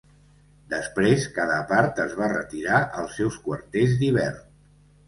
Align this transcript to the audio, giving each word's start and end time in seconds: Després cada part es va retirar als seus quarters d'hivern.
Després 0.73 1.27
cada 1.35 1.59
part 1.73 2.01
es 2.07 2.17
va 2.23 2.33
retirar 2.35 2.81
als 3.03 3.17
seus 3.21 3.41
quarters 3.47 3.97
d'hivern. 4.03 4.47